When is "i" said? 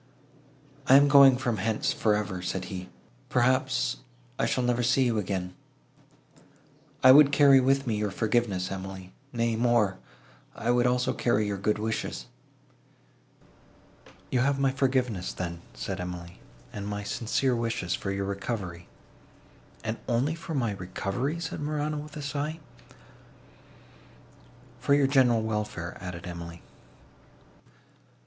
0.87-0.95, 4.39-4.47, 7.03-7.11